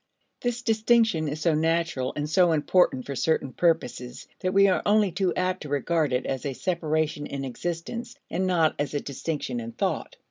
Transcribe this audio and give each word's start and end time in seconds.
This 0.41 0.63
distinction 0.63 1.27
is 1.27 1.41
so 1.41 1.53
natural 1.53 2.11
and 2.15 2.27
so 2.27 2.53
important 2.53 3.05
for 3.05 3.15
certain 3.15 3.53
purposes, 3.53 4.27
that 4.39 4.51
we 4.51 4.67
are 4.67 4.81
only 4.83 5.11
too 5.11 5.31
apt 5.35 5.61
to 5.61 5.69
regard 5.69 6.11
it 6.11 6.25
as 6.25 6.43
a 6.43 6.53
separation 6.53 7.27
in 7.27 7.45
existence 7.45 8.15
and 8.27 8.47
not 8.47 8.73
as 8.79 8.95
a 8.95 8.99
distinction 8.99 9.59
in 9.59 9.73
thought. 9.73 10.15